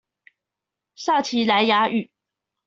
[0.95, 2.09] 撒奇萊雅語